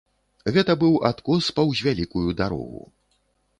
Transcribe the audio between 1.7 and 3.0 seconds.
вялікую дарогу.